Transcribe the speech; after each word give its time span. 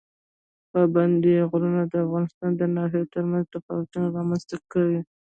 پابندی 0.71 1.35
غرونه 1.49 1.81
د 1.87 1.93
افغانستان 2.05 2.51
د 2.55 2.61
ناحیو 2.75 3.11
ترمنځ 3.13 3.45
تفاوتونه 3.53 4.05
رامنځ 4.17 4.43
ته 4.49 4.57
کوي. 4.71 4.99